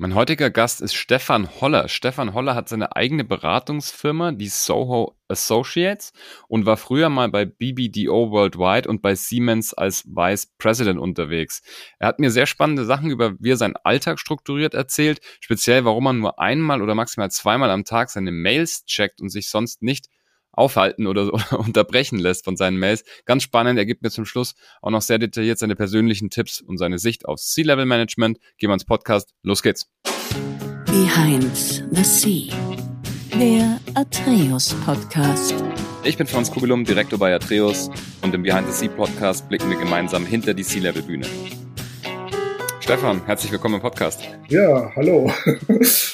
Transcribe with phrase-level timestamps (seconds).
[0.00, 1.88] Mein heutiger Gast ist Stefan Holler.
[1.88, 6.12] Stefan Holler hat seine eigene Beratungsfirma, die Soho Associates,
[6.46, 11.62] und war früher mal bei BBDO Worldwide und bei Siemens als Vice President unterwegs.
[11.98, 16.04] Er hat mir sehr spannende Sachen über, wie er seinen Alltag strukturiert erzählt, speziell warum
[16.04, 20.06] man nur einmal oder maximal zweimal am Tag seine Mails checkt und sich sonst nicht
[20.52, 23.04] aufhalten oder, oder unterbrechen lässt von seinen Mails.
[23.24, 23.78] Ganz spannend.
[23.78, 27.26] Er gibt mir zum Schluss auch noch sehr detailliert seine persönlichen Tipps und seine Sicht
[27.26, 28.38] auf C-Level-Management.
[28.58, 29.34] Gehen wir ins Podcast.
[29.42, 29.90] Los geht's.
[30.86, 31.56] Behind
[31.90, 32.52] the Sea.
[33.38, 35.54] Der Atreus Podcast.
[36.02, 37.90] Ich bin Franz Kugelum, Direktor bei Atreus
[38.22, 41.26] und im Behind the Sea Podcast blicken wir gemeinsam hinter die C-Level-Bühne.
[42.80, 44.22] Stefan, herzlich willkommen im Podcast.
[44.48, 45.30] Ja, hallo.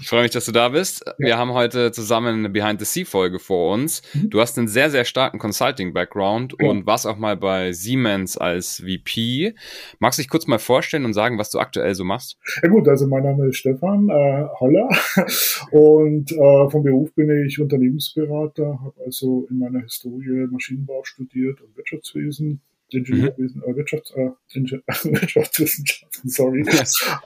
[0.00, 1.04] Ich freue mich, dass du da bist.
[1.18, 4.02] Wir haben heute zusammen eine Behind-the-Sea-Folge vor uns.
[4.14, 4.30] Mhm.
[4.30, 6.68] Du hast einen sehr, sehr starken Consulting-Background ja.
[6.68, 9.54] und warst auch mal bei Siemens als VP.
[9.98, 12.38] Magst du dich kurz mal vorstellen und sagen, was du aktuell so machst?
[12.62, 14.88] Ja gut, also mein Name ist Stefan äh, Holler
[15.70, 21.76] und äh, vom Beruf bin ich Unternehmensberater, habe also in meiner Historie Maschinenbau studiert und
[21.76, 22.60] Wirtschaftswesen
[22.94, 23.72] Ingenieurwesen, mhm.
[23.72, 26.64] äh, Wirtschafts, äh, Inge Wirtschaftswissenschaften, sorry.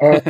[0.00, 0.20] äh,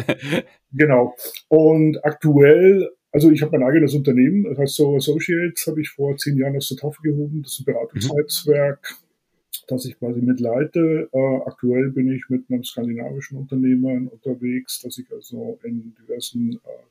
[0.72, 1.14] genau.
[1.48, 6.16] Und aktuell, also ich habe mein eigenes Unternehmen, das heißt So Associates, habe ich vor
[6.16, 7.42] zehn Jahren aus der Taufe gehoben.
[7.42, 9.64] Das ist ein Beratungsnetzwerk, mhm.
[9.68, 11.08] das ich quasi mitleite.
[11.12, 16.84] Äh, aktuell bin ich mit einem skandinavischen Unternehmen unterwegs, das ich also in diversen äh,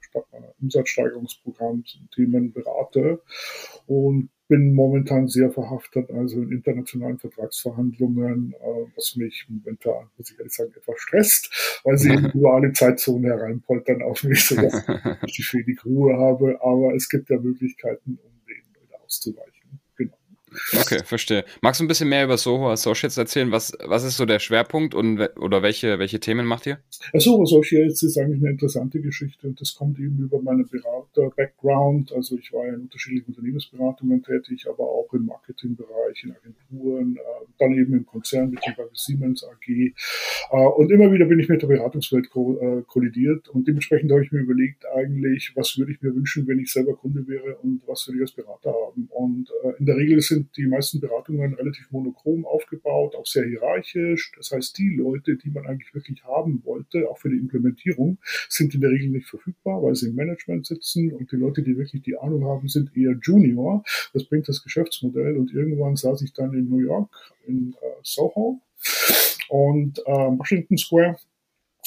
[0.61, 1.83] Umsatzsteigerungsprogrammen
[2.13, 3.21] Themen berate
[3.87, 10.37] und bin momentan sehr verhaftet, also in internationalen Vertragsverhandlungen, äh, was mich momentan, muss ich
[10.37, 14.83] ehrlich sagen, etwas stresst, weil sie in duale Zeitzone hereinpoltern auf mich, sodass
[15.25, 16.59] ich wenig Ruhe habe.
[16.61, 19.52] Aber es gibt ja Möglichkeiten, um denen auszuweichen.
[20.73, 21.45] Okay, verstehe.
[21.61, 23.51] Magst du ein bisschen mehr über Soho Associates erzählen?
[23.51, 26.79] Was, was ist so der Schwerpunkt und oder welche, welche Themen macht ihr?
[27.13, 32.13] Soho Associates ist eigentlich eine interessante Geschichte und das kommt eben über meine Berater-Background.
[32.13, 37.73] Also ich war in unterschiedlichen Unternehmensberatungen tätig, aber auch im Marketingbereich, in Agenturen, äh, dann
[37.73, 39.67] eben im Konzern beziehungsweise Siemens AG.
[39.69, 39.93] Äh,
[40.51, 44.39] und immer wieder bin ich mit der Beratungswelt äh, kollidiert und dementsprechend habe ich mir
[44.39, 48.17] überlegt, eigentlich, was würde ich mir wünschen, wenn ich selber Kunde wäre und was würde
[48.17, 49.07] ich als Berater haben.
[49.11, 54.31] Und in der Regel sind die meisten Beratungen relativ monochrom aufgebaut, auch sehr hierarchisch.
[54.37, 58.17] Das heißt, die Leute, die man eigentlich wirklich haben wollte, auch für die Implementierung,
[58.49, 61.77] sind in der Regel nicht verfügbar, weil sie im Management sitzen und die Leute, die
[61.77, 63.83] wirklich die Ahnung haben, sind eher Junior.
[64.13, 67.09] Das bringt das Geschäftsmodell und irgendwann saß ich dann in New York,
[67.47, 68.61] in äh, Soho
[69.49, 71.17] und äh, Washington Square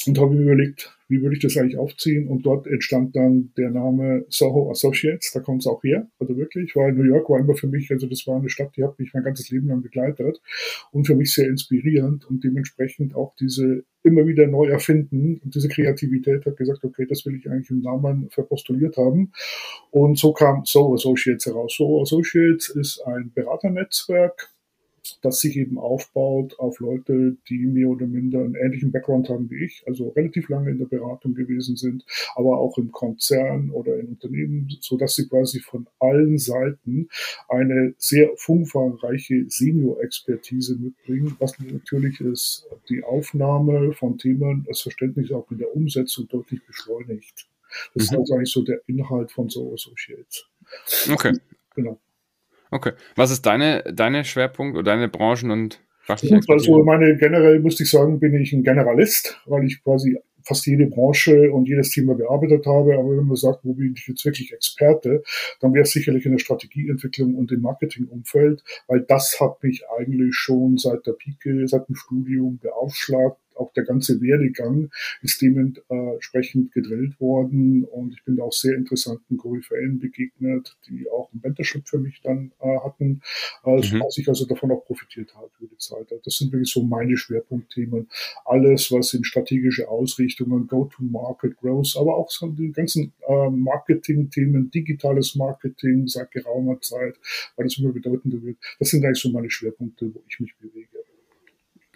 [0.07, 2.27] und habe überlegt, wie würde ich das eigentlich aufziehen?
[2.27, 6.75] Und dort entstand dann der Name Soho Associates, da kommt es auch her, also wirklich,
[6.75, 9.13] weil New York war immer für mich, also das war eine Stadt, die hat mich
[9.13, 10.41] mein ganzes Leben lang begleitet
[10.91, 15.67] und für mich sehr inspirierend und dementsprechend auch diese immer wieder neu erfinden und diese
[15.67, 19.33] Kreativität hat gesagt, okay, das will ich eigentlich im Namen verpostuliert haben.
[19.91, 21.75] Und so kam Soho Associates heraus.
[21.75, 24.49] Soho Associates ist ein Beraternetzwerk,
[25.21, 29.65] das sich eben aufbaut auf Leute, die mehr oder minder einen ähnlichen Background haben wie
[29.65, 34.07] ich, also relativ lange in der Beratung gewesen sind, aber auch im Konzern oder in
[34.07, 37.09] Unternehmen, so dass sie quasi von allen Seiten
[37.49, 45.49] eine sehr umfangreiche Senior-Expertise mitbringen, was natürlich ist, die Aufnahme von Themen, das Verständnis auch
[45.51, 47.47] in der Umsetzung deutlich beschleunigt.
[47.93, 48.13] Das mhm.
[48.13, 50.45] ist also eigentlich so der Inhalt von So Associates.
[51.09, 51.33] Okay.
[51.75, 51.99] Genau.
[52.71, 52.91] Okay.
[53.15, 57.89] Was ist deine, deine Schwerpunkt oder deine Branchen und fachliche Also meine generell müsste ich
[57.89, 60.17] sagen, bin ich ein Generalist, weil ich quasi
[60.47, 62.97] fast jede Branche und jedes Thema bearbeitet habe.
[62.97, 65.23] Aber wenn man sagt, wo bin ich jetzt wirklich Experte,
[65.59, 70.35] dann wäre es sicherlich in der Strategieentwicklung und im Marketingumfeld, weil das hat mich eigentlich
[70.35, 74.89] schon seit der Pike, seit dem Studium beaufschlagt, auch der ganze Werdegang
[75.21, 81.31] ist dementsprechend gedrillt worden und ich bin da auch sehr interessanten Koryphäen begegnet, die auch
[81.33, 83.21] ein Mentorship für mich dann äh, hatten,
[83.63, 84.01] also, mhm.
[84.01, 86.11] dass ich also davon auch profitiert habe über die Zeit.
[86.23, 88.07] Das sind wirklich so meine Schwerpunktthemen.
[88.45, 95.35] Alles, was in strategische Ausrichtungen, Go-to-Market, Growth, aber auch so die ganzen äh, Marketing-Themen, digitales
[95.35, 97.15] Marketing seit geraumer Zeit,
[97.55, 98.57] weil das immer bedeutender wird.
[98.79, 100.96] Das sind eigentlich so meine Schwerpunkte, wo ich mich bewege.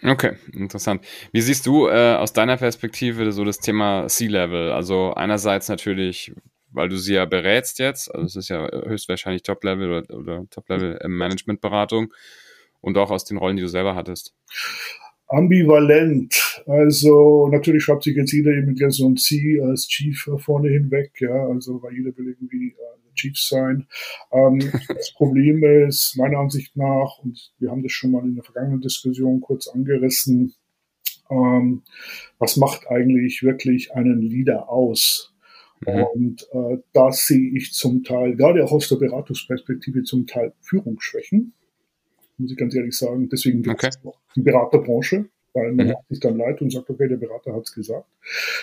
[0.04, 1.04] Okay, interessant.
[1.32, 4.72] Wie siehst du äh, aus deiner Perspektive so das Thema C-Level?
[4.72, 6.32] Also einerseits natürlich,
[6.72, 10.98] weil du sie ja berätst jetzt, also es ist ja höchstwahrscheinlich Top-Level oder, oder Top-Level
[11.06, 12.12] Management-Beratung
[12.80, 14.34] und auch aus den Rollen, die du selber hattest.
[15.28, 16.34] Ambivalent.
[16.66, 21.12] Also natürlich schreibt sich jetzt jeder eben mit so ein C als Chief vorne hinweg,
[21.20, 23.86] ja, also weil jeder will irgendwie äh, Chiefs sein.
[24.32, 28.44] Ähm, das Problem ist meiner Ansicht nach, und wir haben das schon mal in der
[28.44, 30.54] vergangenen Diskussion kurz angerissen,
[31.30, 31.82] ähm,
[32.38, 35.32] was macht eigentlich wirklich einen Leader aus?
[35.86, 36.04] Mhm.
[36.14, 41.54] Und äh, da sehe ich zum Teil, gerade auch aus der Beratungsperspektive, zum Teil Führungsschwächen,
[42.38, 43.28] muss ich ganz ehrlich sagen.
[43.28, 44.08] Deswegen gibt es okay.
[44.08, 45.92] auch die Beraterbranche, weil man mhm.
[45.92, 48.06] macht sich dann leid und sagt, okay, der Berater hat es gesagt.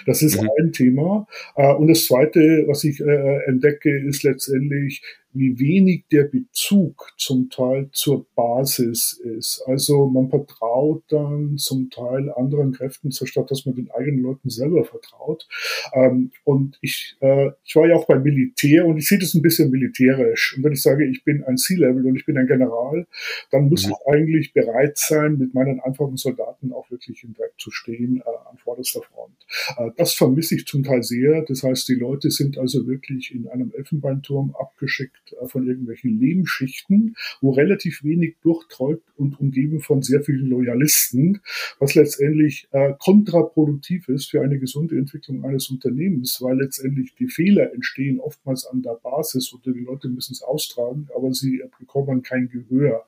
[0.05, 0.49] Das ist mhm.
[0.59, 1.27] ein Thema.
[1.55, 5.03] Äh, und das Zweite, was ich äh, entdecke, ist letztendlich,
[5.33, 9.63] wie wenig der Bezug zum Teil zur Basis ist.
[9.65, 14.83] Also man vertraut dann zum Teil anderen Kräften, statt dass man den eigenen Leuten selber
[14.83, 15.47] vertraut.
[15.93, 19.41] Ähm, und ich, äh, ich war ja auch beim Militär und ich sehe das ein
[19.41, 20.55] bisschen militärisch.
[20.57, 23.05] Und wenn ich sage, ich bin ein C-Level und ich bin ein General,
[23.51, 23.91] dann muss ja.
[23.91, 28.49] ich eigentlich bereit sein, mit meinen einfachen Soldaten auch wirklich im Dreck zu stehen äh,
[28.49, 29.35] an vorderster Front.
[29.77, 31.43] Äh, das vermisse ich zum Teil sehr.
[31.43, 37.15] Das heißt, die Leute sind also wirklich in einem Elfenbeinturm abgeschickt äh, von irgendwelchen Lebensschichten,
[37.41, 41.41] wo relativ wenig durchträubt und umgeben von sehr vielen Loyalisten,
[41.79, 47.73] was letztendlich äh, kontraproduktiv ist für eine gesunde Entwicklung eines Unternehmens, weil letztendlich die Fehler
[47.73, 52.49] entstehen oftmals an der Basis und die Leute müssen es austragen, aber sie bekommen kein
[52.49, 53.05] Gehör.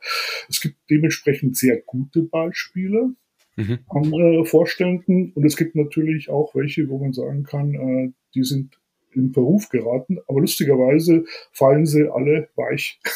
[0.49, 3.15] Es gibt dementsprechend sehr gute Beispiele,
[3.55, 3.79] mhm.
[3.89, 5.31] andere Vorständen.
[5.33, 8.79] Und es gibt natürlich auch welche, wo man sagen kann, äh, die sind
[9.13, 12.99] in Verruf geraten, aber lustigerweise fallen sie alle weich.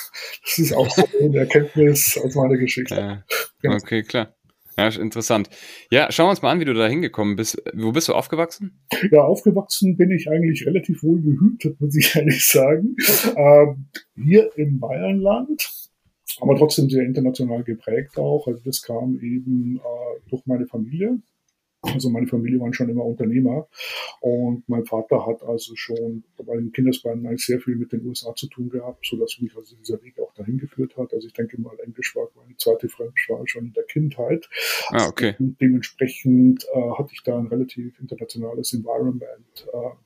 [0.45, 3.23] Das ist auch so eine Erkenntnis aus meiner Geschichte.
[3.61, 3.75] Genau.
[3.75, 4.35] Okay, klar.
[4.77, 5.49] Ja, interessant.
[5.89, 7.61] Ja, schauen wir uns mal an, wie du da hingekommen bist.
[7.73, 8.77] Wo bist du aufgewachsen?
[9.11, 12.95] Ja, aufgewachsen bin ich eigentlich relativ wohl behütet, muss ich ehrlich sagen.
[13.35, 15.69] Ähm, hier im Bayernland,
[16.41, 18.47] aber trotzdem sehr international geprägt auch.
[18.47, 21.19] Also das kam eben äh, durch meine Familie.
[21.93, 23.67] Also meine Familie waren schon immer Unternehmer
[24.21, 28.33] und mein Vater hat also schon bei den Kindesbeinen eigentlich sehr viel mit den USA
[28.35, 31.13] zu tun gehabt, sodass mich also dieser Weg auch dahin geführt hat.
[31.13, 34.49] Also ich denke mal, Englisch war meine zweite Fremdsprache schon in der Kindheit.
[34.89, 35.35] Ah, okay.
[35.39, 39.67] Und dementsprechend äh, hatte ich da ein relativ internationales Environment.
[39.73, 40.04] Äh,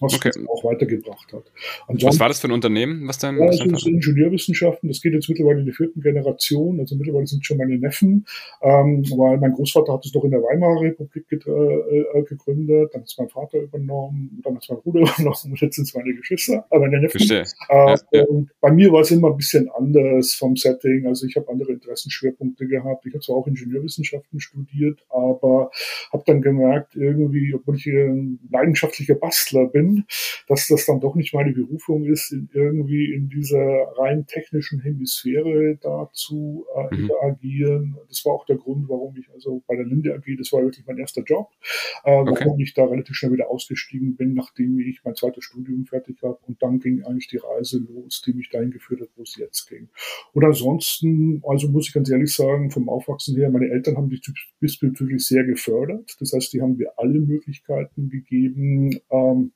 [0.00, 0.30] was okay.
[0.48, 1.44] auch weitergebracht hat.
[1.86, 3.06] Ansonsten, was war das für ein Unternehmen?
[3.08, 3.38] Was denn?
[3.38, 4.88] Ja, das sind Ingenieurwissenschaften.
[4.88, 6.80] Das geht jetzt mittlerweile in die vierten Generation.
[6.80, 8.26] Also mittlerweile sind schon meine Neffen,
[8.62, 12.90] ähm, weil mein Großvater hat es doch in der Weimarer Republik äh, äh, gegründet.
[12.92, 16.14] Dann ist mein Vater übernommen, dann ist mein Bruder übernommen und jetzt sind es meine
[16.14, 17.18] Geschwister, äh, meine Neffen.
[17.18, 17.44] Verstehe.
[17.68, 21.06] Äh, ja, und bei mir war es immer ein bisschen anders vom Setting.
[21.06, 23.06] Also ich habe andere Interessenschwerpunkte gehabt.
[23.06, 25.70] Ich habe zwar auch Ingenieurwissenschaften studiert, aber
[26.12, 30.04] habe dann gemerkt, irgendwie, obwohl ich ein leidenschaftlicher Bastler bin, bin,
[30.48, 33.58] dass das dann doch nicht meine Berufung ist, in irgendwie in dieser
[33.98, 37.02] rein technischen Hemisphäre da zu äh, mhm.
[37.02, 37.96] interagieren.
[38.08, 40.86] Das war auch der Grund, warum ich also bei der Linde AG, das war wirklich
[40.86, 41.50] mein erster Job,
[42.04, 42.44] äh, okay.
[42.44, 46.38] warum ich da relativ schnell wieder ausgestiegen bin, nachdem ich mein zweites Studium fertig habe.
[46.46, 49.68] Und dann ging eigentlich die Reise los, die mich dahin geführt hat, wo es jetzt
[49.68, 49.88] ging.
[50.32, 54.22] Und ansonsten, also muss ich ganz ehrlich sagen, vom Aufwachsen her, meine Eltern haben mich
[54.62, 56.16] diesbezüglich sehr gefördert.
[56.20, 59.52] Das heißt, die haben mir alle Möglichkeiten gegeben, ähm,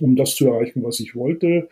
[0.00, 1.68] um das zu erreichen, was ich wollte.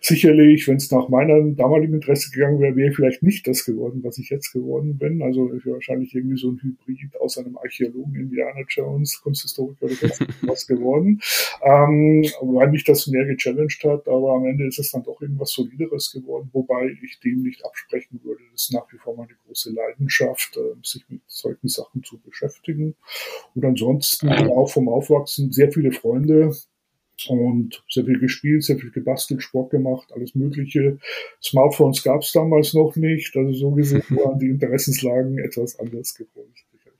[0.00, 4.00] Sicherlich, wenn es nach meinem damaligen Interesse gegangen wäre, wäre ich vielleicht nicht das geworden,
[4.02, 5.22] was ich jetzt geworden bin.
[5.22, 9.96] Also ich wäre wahrscheinlich irgendwie so ein Hybrid aus einem Archäologen, Indiana Jones, Kunsthistoriker oder
[10.42, 11.20] was geworden,
[11.62, 14.08] ähm, weil mich das mehr gechallenged hat.
[14.08, 18.20] Aber am Ende ist es dann doch irgendwas Solideres geworden, wobei ich dem nicht absprechen
[18.22, 18.40] würde.
[18.52, 22.94] Das ist nach wie vor meine große Leidenschaft, äh, sich mit solchen Sachen zu beschäftigen.
[23.54, 26.54] Und ansonsten auch vom Aufwachsen sehr viele Freunde,
[27.28, 30.98] und sehr viel gespielt, sehr viel gebastelt, Sport gemacht, alles Mögliche.
[31.42, 36.52] Smartphones gab es damals noch nicht, also so gesehen waren die Interessenslagen etwas anders geworden.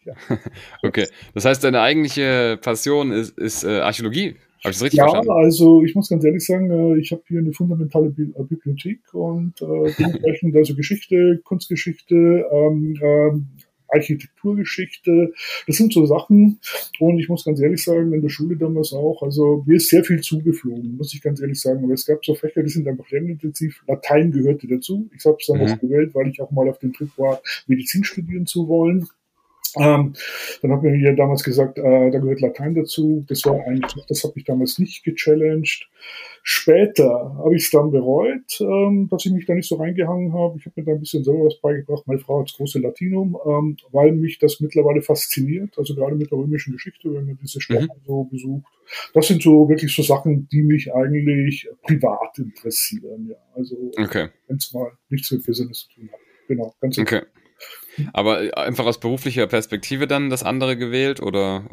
[0.05, 0.15] Ja.
[0.83, 4.37] Okay, das heißt, deine eigentliche Passion ist, ist äh, Archäologie.
[4.65, 5.31] Habe ich das richtig ja, verstanden?
[5.31, 9.12] also ich muss ganz ehrlich sagen, äh, ich habe hier eine fundamentale Bi äh, Bibliothek
[9.12, 13.47] und äh, dementsprechend also Geschichte, Kunstgeschichte, ähm, ähm,
[13.88, 15.33] Architekturgeschichte.
[15.67, 16.59] Das sind so Sachen.
[16.99, 20.05] Und ich muss ganz ehrlich sagen, in der Schule damals auch, also mir ist sehr
[20.05, 21.85] viel zugeflogen, muss ich ganz ehrlich sagen.
[21.85, 23.83] Aber es gab so Fächer, die sind einfach lernintensiv.
[23.87, 25.09] Latein gehörte dazu.
[25.17, 25.81] Ich habe es damals mhm.
[25.81, 29.09] gewählt, weil ich auch mal auf den Trip war, Medizin studieren zu wollen.
[29.76, 30.14] Ähm,
[30.62, 33.25] dann hat mir hier damals gesagt, äh, da gehört Latein dazu.
[33.28, 35.88] Das war eigentlich, das habe ich damals nicht gechallenged.
[36.43, 40.59] Später habe ich es dann bereut, ähm, dass ich mich da nicht so reingehangen habe.
[40.59, 42.07] Ich habe mir da ein bisschen selber was beigebracht.
[42.07, 45.78] Meine Frau hat das große Latinum, ähm, weil mich das mittlerweile fasziniert.
[45.78, 48.07] Also gerade mit der römischen Geschichte, wenn man diese Städte mhm.
[48.07, 48.73] so besucht.
[49.14, 53.28] Das sind so wirklich so Sachen, die mich eigentlich privat interessieren.
[53.31, 54.28] Ja, also okay.
[54.47, 56.21] wenn es mal nichts mit Business zu tun hat.
[56.49, 57.23] Genau, ganz okay.
[58.13, 61.65] Aber einfach aus beruflicher Perspektive dann das andere gewählt oder?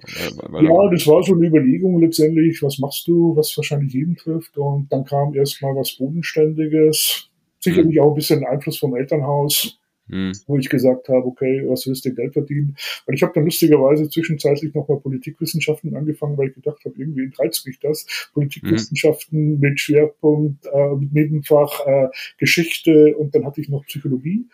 [0.61, 2.61] ja, das war so eine Überlegung letztendlich.
[2.61, 4.57] Was machst du, was wahrscheinlich jeden trifft?
[4.57, 7.29] Und dann kam erstmal was Bodenständiges.
[7.59, 8.01] Sicherlich mhm.
[8.01, 9.79] auch ein bisschen Einfluss vom Elternhaus.
[10.11, 10.33] Mhm.
[10.47, 12.75] wo ich gesagt habe, okay, was willst du Geld verdienen?
[13.05, 17.65] Weil ich habe dann lustigerweise zwischenzeitlich nochmal Politikwissenschaften angefangen, weil ich gedacht habe, irgendwie reizt
[17.65, 18.05] mich das.
[18.33, 19.59] Politikwissenschaften mhm.
[19.59, 24.45] mit Schwerpunkt, äh, mit Nebenfach äh, Geschichte und dann hatte ich noch Psychologie.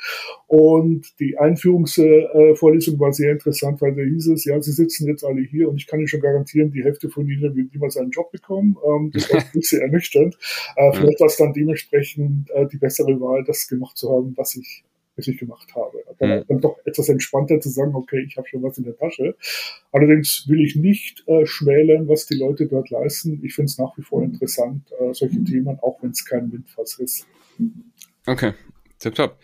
[0.48, 5.42] Und die Einführungsvorlesung war sehr interessant, weil da hieß es, ja, Sie sitzen jetzt alle
[5.42, 8.32] hier und ich kann Ihnen schon garantieren, die Hälfte von Ihnen wird niemals einen Job
[8.32, 8.78] bekommen.
[8.86, 10.38] Ähm, das war ein bisschen ernüchternd.
[10.76, 14.56] Äh, vielleicht war es dann dementsprechend äh, die bessere Wahl, das gemacht zu haben, was
[14.56, 14.84] ich
[15.18, 16.04] wirklich gemacht habe.
[16.20, 16.44] Dann, mhm.
[16.48, 19.36] dann doch etwas entspannter zu sagen, okay, ich habe schon was in der Tasche.
[19.92, 23.42] Allerdings will ich nicht äh, schmälern, was die Leute dort leisten.
[23.44, 27.00] Ich finde es nach wie vor interessant, äh, solche Themen, auch wenn es kein Windfass
[27.00, 27.28] ist.
[28.26, 28.54] Okay,
[29.00, 29.38] tipptopp.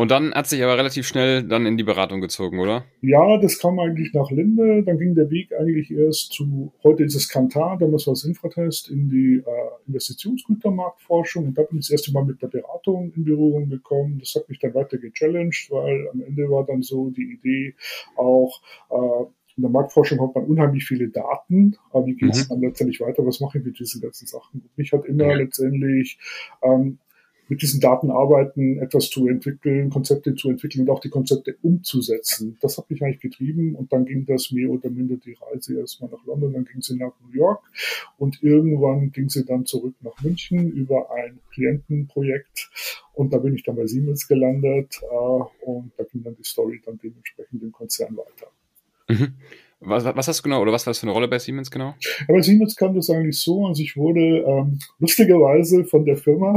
[0.00, 2.84] Und dann hat sich aber relativ schnell dann in die Beratung gezogen, oder?
[3.00, 4.84] Ja, das kam eigentlich nach Linde.
[4.84, 8.90] Dann ging der Weg eigentlich erst zu, heute ist es Kantar, damals war es Infratest,
[8.90, 11.46] in die äh, Investitionsgütermarktforschung.
[11.46, 14.20] Und da bin ich das erste Mal mit der Beratung in Berührung gekommen.
[14.20, 17.74] Das hat mich dann weiter gechallenged, weil am Ende war dann so die Idee
[18.14, 19.24] auch, äh,
[19.56, 22.50] in der Marktforschung hat man unheimlich viele Daten, aber wie geht es mhm.
[22.50, 23.26] dann letztendlich weiter?
[23.26, 24.70] Was mache ich mit diesen ganzen Sachen?
[24.76, 25.34] Mich hat immer ja.
[25.34, 26.16] letztendlich
[26.62, 26.98] ähm,
[27.48, 32.58] mit diesen Daten arbeiten, etwas zu entwickeln, Konzepte zu entwickeln und auch die Konzepte umzusetzen.
[32.60, 36.10] Das hat mich eigentlich getrieben und dann ging das mehr oder minder die Reise erstmal
[36.10, 37.62] nach London, dann ging sie nach New York
[38.18, 42.70] und irgendwann ging sie dann zurück nach München über ein Klientenprojekt
[43.14, 46.80] und da bin ich dann bei Siemens gelandet äh, und da ging dann die Story
[46.84, 48.50] dann dementsprechend im Konzern weiter.
[49.08, 49.34] Mhm.
[49.80, 51.94] Was, was hast du genau, oder was war das für eine Rolle bei Siemens genau?
[52.00, 56.54] Ja, bei Siemens kam das eigentlich so, also ich wurde ähm, lustigerweise von der Firma,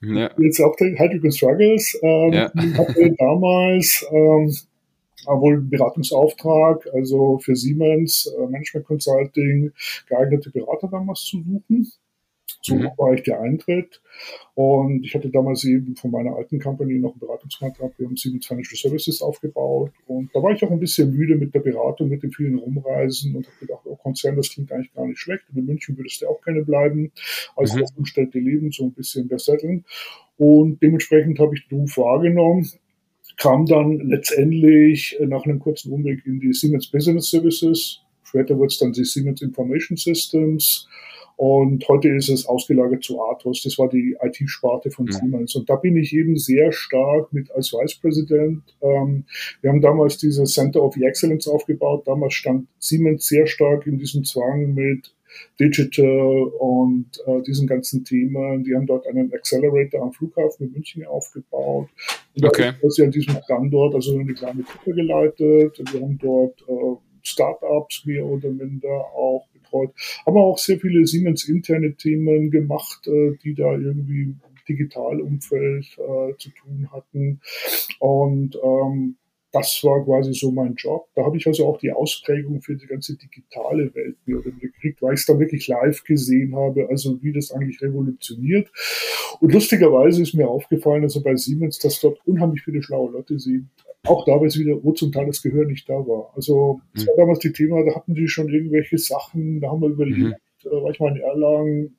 [0.00, 0.30] ja.
[0.38, 2.50] jetzt auch der Hydrogen Struggles, ähm, ja.
[2.54, 4.56] hatte damals ähm,
[5.26, 9.72] wohl einen Beratungsauftrag, also für Siemens äh, Management Consulting
[10.08, 11.92] geeignete Berater damals zu suchen.
[12.62, 12.90] So mhm.
[12.96, 14.00] war ich der Eintritt.
[14.54, 17.92] Und ich hatte damals eben von meiner alten Company noch einen Beratungsvertrag.
[17.96, 19.92] Wir haben Siemens Financial Services aufgebaut.
[20.06, 23.36] Und da war ich auch ein bisschen müde mit der Beratung, mit den vielen Rumreisen
[23.36, 25.44] und habe gedacht, oh Konzern, das klingt eigentlich gar nicht schlecht.
[25.50, 27.12] Und in München würdest du auch gerne bleiben.
[27.56, 27.80] Als mhm.
[27.80, 29.84] das umstellte Leben so ein bisschen besetteln.
[30.36, 32.68] Und dementsprechend habe ich den Ruf wahrgenommen
[33.38, 38.00] kam dann letztendlich nach einem kurzen Umweg in die Siemens Business Services.
[38.24, 40.88] Später wird es dann die Siemens Information Systems
[41.38, 43.62] und heute ist es ausgelagert zu Athos.
[43.62, 45.06] Das war die IT-Sparte von.
[45.06, 45.54] Siemens.
[45.54, 48.64] Und da bin ich eben sehr stark mit als Vice President.
[48.82, 49.24] Ähm,
[49.60, 52.08] wir haben damals dieses Center of Excellence aufgebaut.
[52.08, 55.14] Damals stand Siemens sehr stark in diesem Zwang mit
[55.60, 58.64] Digital und äh, diesen ganzen Themen.
[58.64, 61.88] Die haben dort einen Accelerator am Flughafen in München aufgebaut.
[62.34, 62.72] Und okay.
[62.80, 65.80] da ist ja an diesem Standort also eine kleine Gruppe geleitet.
[65.92, 69.90] Wir haben dort äh, Startups mehr oder minder auch betreut,
[70.24, 76.36] aber auch sehr viele Siemens interne Themen gemacht, äh, die da irgendwie im Digitalumfeld äh,
[76.36, 77.40] zu tun hatten.
[77.98, 79.16] Und ähm,
[79.50, 81.08] das war quasi so mein Job.
[81.14, 85.14] Da habe ich also auch die Ausprägung für die ganze digitale Welt mehr gekriegt, weil
[85.14, 88.70] ich es da wirklich live gesehen habe, also wie das eigentlich revolutioniert.
[89.40, 93.70] Und lustigerweise ist mir aufgefallen, also bei Siemens, dass dort unheimlich viele schlaue Leute sind,
[94.06, 96.32] auch da es wieder, wo zum Teil das Gehör nicht da war.
[96.34, 97.08] Also, das mhm.
[97.08, 100.70] war damals die Thema, da hatten die schon irgendwelche Sachen, da haben wir überlegt, mhm.
[100.70, 101.96] äh, war ich mal in Erlangen,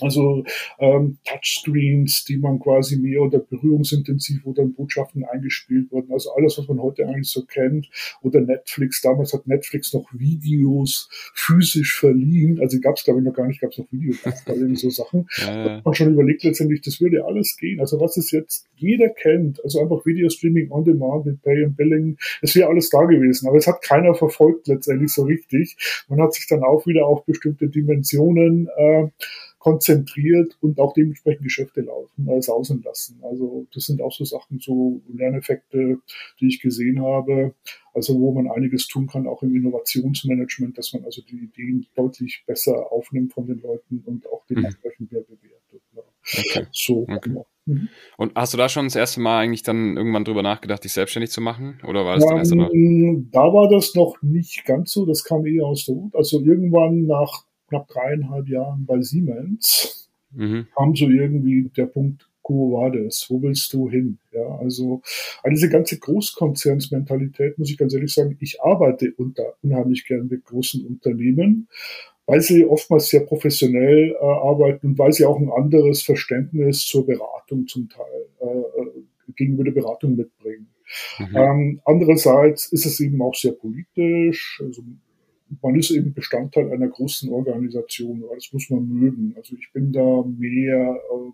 [0.00, 0.44] also
[0.78, 6.12] ähm, Touchscreens, die man quasi mehr oder berührungsintensiv, wo dann Botschaften eingespielt wurden.
[6.12, 7.88] Also alles, was man heute eigentlich so kennt.
[8.22, 12.58] Oder Netflix, damals hat Netflix noch Videos physisch verliehen.
[12.60, 15.28] Also gab es, glaube ich, noch gar nicht, gab es noch Videos, irgendwie so Sachen.
[15.38, 15.64] Ja.
[15.64, 17.80] Da hat man schon überlegt letztendlich, das würde alles gehen.
[17.80, 22.16] Also was es jetzt jeder kennt, also einfach Videostreaming on Demand mit Pay and Billing,
[22.40, 23.46] es wäre alles da gewesen.
[23.46, 25.76] Aber es hat keiner verfolgt letztendlich so richtig.
[26.08, 29.08] Man hat sich dann auch wieder auf bestimmte Dimensionen äh,
[29.62, 33.20] konzentriert und auch dementsprechend Geschäfte laufen, äh, sausen lassen.
[33.22, 36.00] Also das sind auch so Sachen, so Lerneffekte,
[36.40, 37.54] die ich gesehen habe.
[37.94, 42.42] Also wo man einiges tun kann, auch im Innovationsmanagement, dass man also die Ideen deutlich
[42.44, 45.18] besser aufnimmt von den Leuten und auch dementsprechend mhm.
[45.18, 45.82] mehr bewertet.
[45.94, 46.02] Ja.
[46.40, 46.66] Okay.
[46.72, 47.20] So, okay.
[47.22, 47.46] Genau.
[47.66, 47.88] Mhm.
[48.16, 51.30] Und hast du da schon das erste Mal eigentlich dann irgendwann drüber nachgedacht, dich selbstständig
[51.30, 51.78] zu machen?
[51.86, 52.72] Oder war das dann erst noch?
[52.72, 56.16] Ähm, da war das noch nicht ganz so, das kam eher aus der Hut.
[56.16, 60.66] Also irgendwann nach knapp dreieinhalb Jahren bei Siemens mhm.
[60.76, 63.26] kam so irgendwie der Punkt, wo war das?
[63.30, 64.18] Wo willst du hin?
[64.32, 65.00] Ja, also
[65.50, 70.84] diese ganze Großkonzernsmentalität, muss ich ganz ehrlich sagen, ich arbeite unter, unheimlich gern mit großen
[70.84, 71.68] Unternehmen,
[72.26, 77.06] weil sie oftmals sehr professionell äh, arbeiten und weil sie auch ein anderes Verständnis zur
[77.06, 78.46] Beratung zum Teil äh,
[78.80, 79.02] äh
[79.34, 80.66] gegenüber der Beratung mitbringen.
[81.18, 81.36] Mhm.
[81.36, 84.60] Ähm, andererseits ist es eben auch sehr politisch.
[84.62, 84.82] Also
[85.60, 89.34] man ist eben Bestandteil einer großen Organisation, aber das muss man mögen.
[89.36, 91.32] Also ich bin da mehr äh,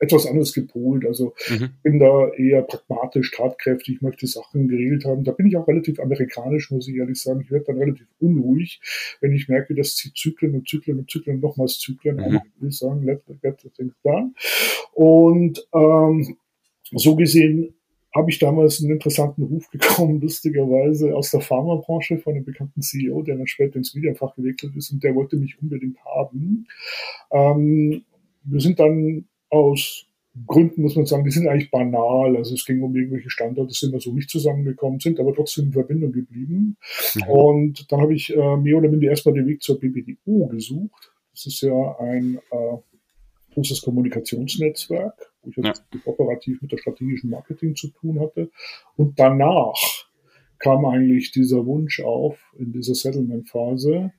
[0.00, 1.04] etwas anderes gepolt.
[1.06, 1.70] Also mhm.
[1.82, 5.24] bin da eher pragmatisch, tatkräftig, möchte Sachen geregelt haben.
[5.24, 7.40] Da bin ich auch relativ amerikanisch, muss ich ehrlich sagen.
[7.40, 8.80] Ich werde dann relativ unruhig,
[9.20, 12.16] wenn ich merke, dass sie Zyklen und Zyklen und Zyklen und nochmals Zyklen.
[12.16, 12.22] Mhm.
[12.22, 14.32] Aber ich will sagen, let, get the things done.
[14.92, 16.36] Und ähm,
[16.92, 17.74] so gesehen
[18.18, 23.22] habe ich damals einen interessanten Ruf bekommen, lustigerweise aus der Pharmabranche von einem bekannten CEO,
[23.22, 26.66] der dann später ins Medienfach gewechselt ist und der wollte mich unbedingt haben.
[27.32, 28.02] Ähm,
[28.44, 30.06] wir sind dann aus
[30.46, 32.36] Gründen, muss man sagen, die sind eigentlich banal.
[32.36, 35.72] Also es ging um irgendwelche Standorte, sind wir so nicht zusammengekommen, sind aber trotzdem in
[35.72, 36.76] Verbindung geblieben.
[37.14, 37.22] Mhm.
[37.28, 41.12] Und dann habe ich äh, mehr oder minder erstmal den Weg zur BBDO gesucht.
[41.32, 42.76] Das ist ja ein äh,
[43.54, 45.72] großes Kommunikationsnetzwerk, ich ja.
[46.04, 48.50] operativ mit der strategischen Marketing zu tun hatte.
[48.96, 49.74] Und danach
[50.58, 54.12] kam eigentlich dieser Wunsch auf in dieser Settlement-Phase,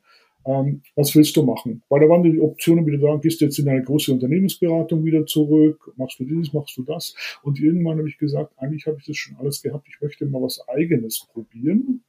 [0.46, 1.84] ähm, was willst du machen?
[1.90, 5.26] Weil da waren die Optionen wieder da, gehst du jetzt in eine große Unternehmensberatung wieder
[5.26, 7.14] zurück, machst du dieses, machst du das.
[7.44, 10.42] Und irgendwann habe ich gesagt, eigentlich habe ich das schon alles gehabt, ich möchte mal
[10.42, 12.04] was eigenes probieren.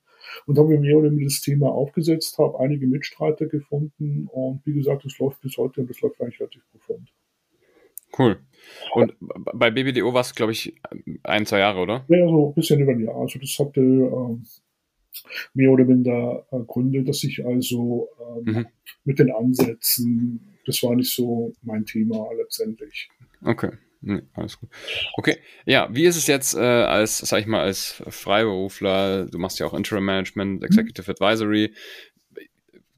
[0.47, 4.75] Und habe mir mehr oder weniger das Thema aufgesetzt, habe einige Mitstreiter gefunden und wie
[4.75, 7.11] gesagt, das läuft bis heute und das läuft eigentlich relativ profund.
[8.17, 8.39] Cool.
[8.95, 9.15] Und
[9.55, 10.75] bei BBDO war es, glaube ich,
[11.23, 12.05] ein, zwei Jahre, oder?
[12.09, 13.17] Ja, so ein bisschen über ein Jahr.
[13.17, 14.45] Also das hatte ähm,
[15.55, 18.67] mehr oder minder äh, Gründe, dass ich also ähm, mhm.
[19.05, 23.09] mit den Ansätzen, das war nicht so mein Thema letztendlich.
[23.45, 23.71] Okay.
[24.03, 24.71] Nee, alles gut.
[25.19, 29.27] Okay, ja, wie ist es jetzt äh, als, sag ich mal, als Freiberufler?
[29.27, 31.11] Du machst ja auch Interim Management, Executive mhm.
[31.11, 31.75] Advisory.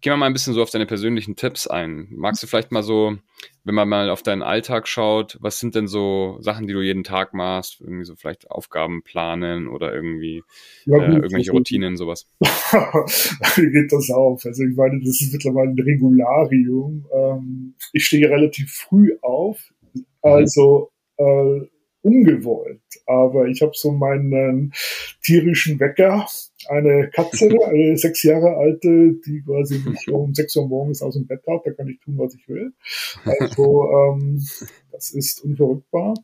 [0.02, 2.08] Gehen wir mal ein bisschen so auf deine persönlichen Tipps ein.
[2.10, 3.16] Magst du vielleicht mal so,
[3.62, 7.04] wenn man mal auf deinen Alltag schaut, was sind denn so Sachen, die du jeden
[7.04, 7.80] Tag machst?
[7.80, 10.42] Irgendwie so vielleicht Aufgaben planen oder irgendwie
[10.86, 12.26] ja, äh, irgendwelche Routinen, sowas.
[12.40, 14.44] Wie geht das auf?
[14.44, 17.06] Also ich meine, das ist mittlerweile ein Regularium.
[17.14, 19.72] Ähm, ich stehe relativ früh auf.
[19.94, 20.04] Mhm.
[20.20, 21.60] Also äh,
[22.02, 22.82] ungewollt.
[23.06, 24.72] Aber ich habe so meinen
[25.22, 26.26] tierischen Wecker,
[26.68, 31.26] eine Katze, eine sechs Jahre alte, die quasi mich um sechs Uhr morgens aus dem
[31.26, 32.72] Bett hat, da kann ich tun, was ich will.
[33.24, 34.44] Also ähm,
[34.90, 36.14] das ist unverrückbar.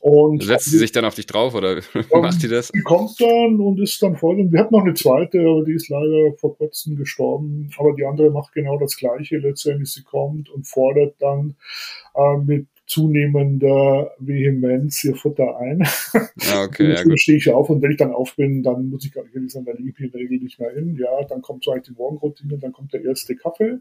[0.00, 1.80] Und Setzt sie sich dann auf dich drauf oder
[2.12, 2.68] macht die das?
[2.68, 4.40] Die kommt dann und ist dann voll.
[4.40, 7.70] Und wir hatten noch eine zweite, aber die ist leider vor kurzem gestorben.
[7.78, 9.92] Aber die andere macht genau das Gleiche letztendlich.
[9.92, 11.56] Sie kommt und fordert dann
[12.14, 15.86] äh, mit zunehmender Vehemenz ihr Futter ein.
[16.40, 17.20] Ja, okay, ja, gut.
[17.20, 19.52] stehe ich auf und wenn ich dann auf bin, dann muss ich gar nicht ehrlich
[19.52, 20.96] sagen, da liege ich in der Regel nicht mehr hin.
[20.98, 23.78] Ja, dann kommt so eigentlich die Morgenroutine, dann kommt der erste Kaffee.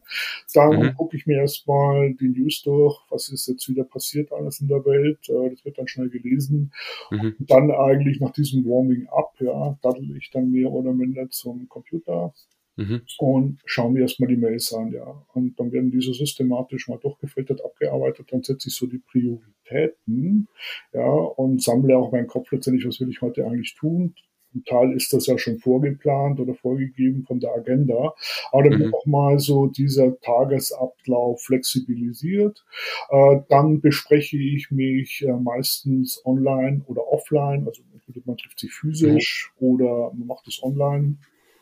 [0.54, 0.93] Dann mhm.
[0.96, 4.84] gucke ich mir erstmal die News durch, was ist jetzt wieder passiert alles in der
[4.86, 5.30] Welt.
[5.30, 6.74] Äh, das wird dann schnell gelesen.
[7.12, 7.36] Mhm.
[7.39, 11.70] Und dann eigentlich nach diesem Warming up, ja, daddel ich dann mehr oder minder zum
[11.70, 12.34] Computer,
[12.77, 13.01] Mhm.
[13.17, 15.25] Und schauen wir erstmal die Mails an, ja.
[15.33, 20.47] Und dann werden diese systematisch mal durchgefiltert, abgearbeitet, dann setze ich so die Prioritäten,
[20.93, 24.13] ja, und sammle auch meinen Kopf letztendlich, was will ich heute eigentlich tun.
[24.51, 28.13] Zum Teil ist das ja schon vorgeplant oder vorgegeben von der Agenda.
[28.51, 28.85] Aber dann mhm.
[28.85, 32.63] wird auch mal so dieser Tagesablauf flexibilisiert.
[33.09, 37.67] Äh, dann bespreche ich mich äh, meistens online oder offline.
[37.67, 37.81] Also
[38.25, 39.67] man trifft sich physisch mhm.
[39.67, 41.17] oder man macht es online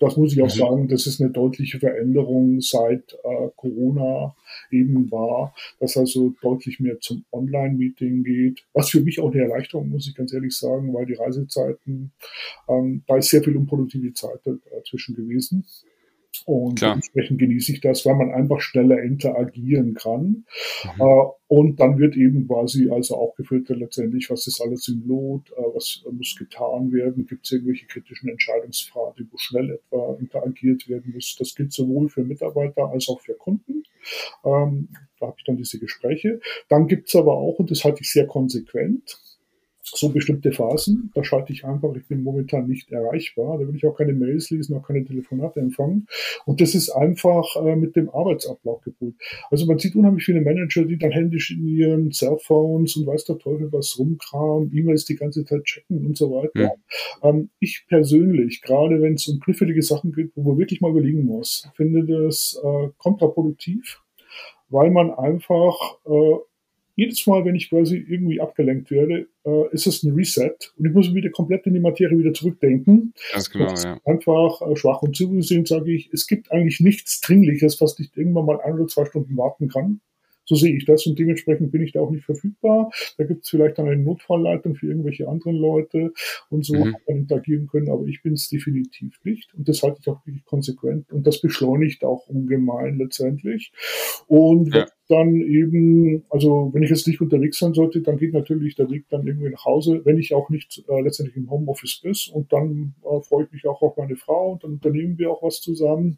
[0.05, 0.59] das muss ich auch mhm.
[0.59, 4.35] sagen, das ist eine deutliche Veränderung seit äh, Corona
[4.71, 9.89] eben war, dass also deutlich mehr zum Online-Meeting geht, was für mich auch eine Erleichterung,
[9.89, 12.11] muss ich ganz ehrlich sagen, weil die Reisezeiten,
[12.67, 15.65] ähm, da ist sehr viel unproduktive Zeit dazwischen gewesen.
[16.45, 16.91] Und Klar.
[16.91, 20.45] dementsprechend genieße ich das, weil man einfach schneller interagieren kann.
[20.83, 21.01] Mhm.
[21.01, 25.51] Äh, und dann wird eben quasi also auch gefiltert letztendlich, was ist alles im Lot,
[25.51, 31.13] äh, was muss getan werden, gibt es irgendwelche kritischen Entscheidungsfragen, wo schnell etwa interagiert werden
[31.13, 31.35] muss.
[31.37, 33.83] Das gilt sowohl für Mitarbeiter als auch für Kunden.
[34.43, 36.39] Ähm, da habe ich dann diese Gespräche.
[36.67, 39.19] Dann gibt es aber auch, und das halte ich sehr konsequent,
[39.95, 43.85] so bestimmte Phasen, da schalte ich einfach, ich bin momentan nicht erreichbar, da will ich
[43.85, 46.07] auch keine Mails lesen, auch keine Telefonate empfangen.
[46.45, 49.15] Und das ist einfach äh, mit dem Arbeitsablauf gepolt.
[49.49, 53.37] Also man sieht unheimlich viele Manager, die dann händisch in ihren Cellphones und weiß der
[53.37, 56.61] Teufel was rumkramen, E-Mails die ganze Zeit checken und so weiter.
[56.61, 57.29] Ja.
[57.29, 61.25] Ähm, ich persönlich, gerade wenn es um knifflige Sachen geht, wo man wirklich mal überlegen
[61.25, 64.01] muss, finde das äh, kontraproduktiv,
[64.69, 66.35] weil man einfach äh,
[66.95, 70.93] jedes Mal, wenn ich quasi irgendwie abgelenkt werde, äh, ist es ein Reset und ich
[70.93, 73.13] muss wieder komplett in die Materie wieder zurückdenken.
[73.31, 73.99] Ganz genau, ja.
[74.05, 78.45] Einfach äh, schwach und zugesehen sage ich, es gibt eigentlich nichts Dringliches, was nicht irgendwann
[78.45, 79.99] mal ein oder zwei Stunden warten kann.
[80.45, 82.91] So sehe ich das und dementsprechend bin ich da auch nicht verfügbar.
[83.17, 86.13] Da gibt es vielleicht dann eine Notfallleitung für irgendwelche anderen Leute
[86.49, 86.95] und so mhm.
[87.07, 90.45] man interagieren können, aber ich bin es definitiv nicht und das halte ich auch wirklich
[90.45, 93.71] konsequent und das beschleunigt auch ungemein letztendlich.
[94.27, 94.87] Und ja.
[95.07, 99.05] dann eben, also wenn ich jetzt nicht unterwegs sein sollte, dann geht natürlich der Weg
[99.09, 102.15] dann irgendwie nach Hause, wenn ich auch nicht äh, letztendlich im Homeoffice bin.
[102.33, 105.43] Und dann äh, freue ich mich auch auf meine Frau und dann unternehmen wir auch
[105.43, 106.17] was zusammen.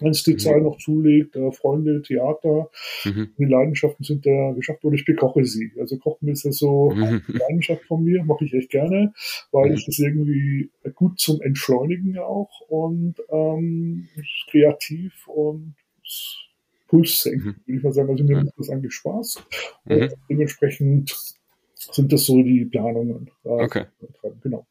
[0.00, 0.38] Wenn es die mhm.
[0.38, 2.70] Zahl noch zulegt, äh, Freunde, Theater,
[3.04, 3.30] mhm.
[3.38, 5.72] die Leidenschaften sind da geschafft oder ich bekoche sie.
[5.78, 7.02] Also Kochen ist ja so mhm.
[7.02, 9.12] eine Leidenschaft von mir, mache ich echt gerne,
[9.52, 9.74] weil mhm.
[9.74, 14.08] ich das irgendwie gut zum Entschleunigen auch und ähm,
[14.50, 15.74] kreativ und
[16.88, 17.56] Puls senken, mhm.
[17.66, 18.10] würde ich mal sagen.
[18.10, 19.44] Also mir macht das eigentlich Spaß.
[19.84, 19.92] Mhm.
[19.94, 21.16] Und dementsprechend
[21.74, 23.30] sind das so die Planungen.
[23.42, 23.86] Okay.
[24.42, 24.66] Genau.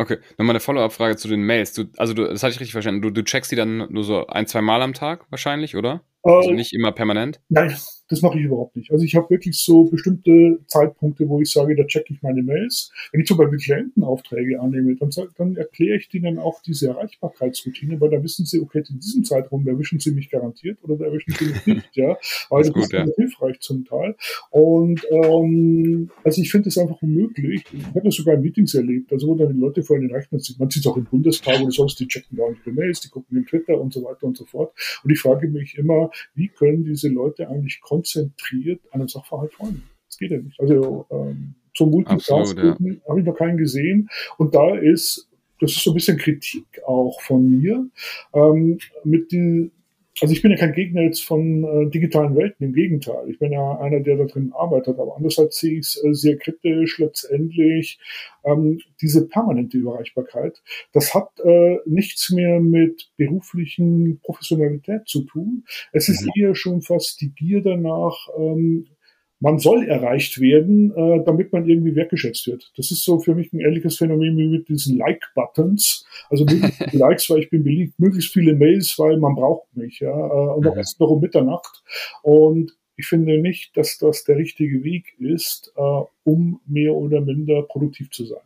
[0.00, 1.74] Okay, nochmal eine Follow-up-Frage zu den Mails.
[1.74, 3.02] Du, also du, das hatte ich richtig verstanden.
[3.02, 6.02] Du, du checkst die dann nur so ein, zwei Mal am Tag wahrscheinlich, oder?
[6.22, 7.40] Also nicht immer permanent?
[7.50, 7.76] Nein,
[8.10, 8.90] das mache ich überhaupt nicht.
[8.90, 12.90] Also ich habe wirklich so bestimmte Zeitpunkte, wo ich sage, da checke ich meine Mails.
[13.12, 18.10] Wenn ich zum Beispiel Klientenaufträge annehme, dann, dann erkläre ich denen auch diese Erreichbarkeitsroutine, weil
[18.10, 21.44] da wissen sie, okay, in diesem Zeitraum erwischen sie mich garantiert oder da erwischen sie
[21.46, 22.16] mich nicht, ja.
[22.50, 23.06] Weil das, das ist, gut, ja.
[23.16, 24.16] hilfreich zum Teil.
[24.50, 27.64] Und ähm, also ich finde es einfach unmöglich.
[27.72, 30.40] Ich habe das sogar in Meetings erlebt, also wo dann die Leute vor den Rechnern
[30.40, 30.58] sind.
[30.58, 33.36] Man sieht es auch im Bundestag oder sonst, die checken da ihre Mails, die gucken
[33.36, 34.72] in Twitter und so weiter und so fort.
[35.04, 39.82] Und ich frage mich immer, wie können diese Leute eigentlich konzentriert an einem Sachverhalt folgen?
[40.06, 40.58] Das geht ja nicht.
[40.58, 42.76] Also ähm, zum Multitask ja.
[43.08, 44.08] habe ich noch keinen gesehen.
[44.38, 45.28] Und da ist,
[45.60, 47.86] das ist so ein bisschen Kritik auch von mir,
[48.34, 49.72] ähm, mit den
[50.20, 53.28] also ich bin ja kein Gegner jetzt von äh, digitalen Welten, im Gegenteil.
[53.28, 56.36] Ich bin ja einer, der da drin arbeitet, aber andererseits sehe ich es äh, sehr
[56.36, 57.98] kritisch letztendlich.
[58.44, 65.64] Ähm, diese permanente Überreichbarkeit, das hat äh, nichts mehr mit beruflichen Professionalität zu tun.
[65.92, 66.30] Es ist mhm.
[66.34, 68.86] eher schon fast die Gier danach, ähm,
[69.40, 72.70] man soll erreicht werden, äh, damit man irgendwie wertgeschätzt wird.
[72.76, 76.06] Das ist so für mich ein ähnliches Phänomen wie mit diesen Like-Buttons.
[76.28, 80.00] Also möglichst viele Likes, weil ich bin beliebt, möglichst viele Mails, weil man braucht mich,
[80.00, 81.82] ja, äh, und auch erst noch um Mitternacht.
[82.22, 87.62] Und ich finde nicht, dass das der richtige Weg ist, äh, um mehr oder minder
[87.62, 88.42] produktiv zu sein.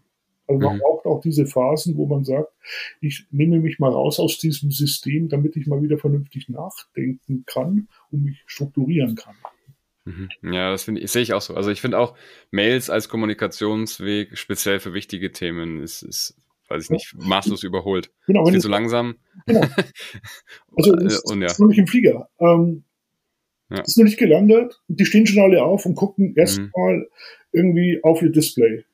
[0.47, 0.81] Also man mhm.
[0.81, 2.53] braucht auch diese Phasen, wo man sagt,
[3.01, 7.89] ich nehme mich mal raus aus diesem System, damit ich mal wieder vernünftig nachdenken kann
[8.13, 9.35] und mich strukturieren kann.
[10.05, 10.29] Mhm.
[10.43, 11.55] Ja, das finde ich, sehe ich auch so.
[11.55, 12.17] Also ich finde auch
[12.51, 16.37] Mails als Kommunikationsweg, speziell für wichtige Themen, ist, ist
[16.69, 18.11] weiß ich nicht, maßlos überholt.
[18.27, 19.17] Genau, wenn viel zu langsam.
[19.47, 19.63] Genau.
[20.77, 21.47] Also das, und, ja.
[21.47, 22.29] ist noch nicht im Flieger.
[22.41, 22.83] Ähm,
[23.71, 23.81] ja.
[23.83, 24.81] Ist noch nicht gelandet.
[24.89, 27.07] Die stehen schon alle auf und gucken erstmal mhm.
[27.53, 28.85] irgendwie auf ihr Display.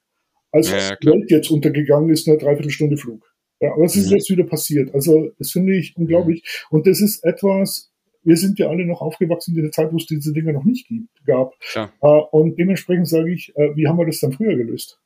[0.53, 3.33] Als ja, die Welt jetzt untergegangen ist, eine Dreiviertelstunde Flug.
[3.61, 4.17] Ja, aber es ist mhm.
[4.17, 4.95] jetzt wieder passiert.
[4.95, 6.43] Also, das finde ich unglaublich.
[6.43, 6.77] Mhm.
[6.77, 7.90] Und das ist etwas,
[8.23, 10.89] wir sind ja alle noch aufgewachsen in der Zeit, wo es diese Dinge noch nicht
[11.25, 11.55] gab.
[11.75, 11.93] Ja.
[12.03, 15.01] Äh, und dementsprechend sage ich, äh, wie haben wir das dann früher gelöst?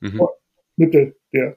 [0.00, 0.20] Mhm.
[0.76, 1.56] Mit der, der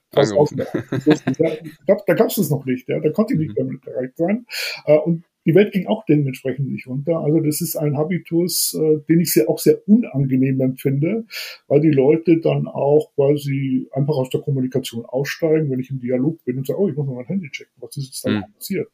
[1.88, 3.56] da, da gab es das noch nicht, ja, da konnte ich nicht mhm.
[3.56, 4.46] damit erreicht sein.
[4.86, 7.20] Äh, und die Welt ging auch dementsprechend nicht runter.
[7.20, 8.78] Also das ist ein Habitus,
[9.10, 11.26] den ich sehr, auch sehr unangenehm empfinde,
[11.68, 16.42] weil die Leute dann auch quasi einfach aus der Kommunikation aussteigen, wenn ich im Dialog
[16.46, 18.44] bin und sage, oh, ich muss mal mein Handy checken, was ist jetzt da mhm.
[18.56, 18.90] passiert?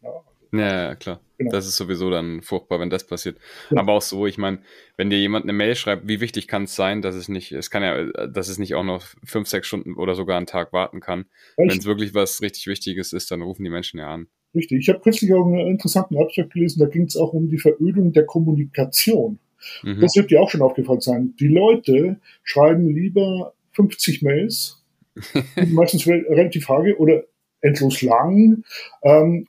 [0.51, 1.21] Ja, ja, klar.
[1.39, 1.51] Genau.
[1.51, 3.37] Das ist sowieso dann furchtbar, wenn das passiert.
[3.71, 3.79] Ja.
[3.79, 4.59] Aber auch so, ich meine,
[4.97, 7.71] wenn dir jemand eine Mail schreibt, wie wichtig kann es sein, dass es nicht, es
[7.71, 10.99] kann ja, dass es nicht auch noch fünf, sechs Stunden oder sogar einen Tag warten
[10.99, 11.25] kann.
[11.55, 14.27] Wenn es wirklich was richtig Wichtiges ist, dann rufen die Menschen ja an.
[14.53, 14.79] Richtig.
[14.79, 18.11] Ich habe kürzlich auch einen interessanten Abschnitt gelesen, da ging es auch um die Verödung
[18.11, 19.39] der Kommunikation.
[19.83, 20.01] Mhm.
[20.01, 21.35] Das wird dir auch schon aufgefallen sein.
[21.39, 24.83] Die Leute schreiben lieber 50 Mails,
[25.69, 27.23] meistens relativ hage oder
[27.61, 28.63] endlos lang,
[29.03, 29.47] ähm,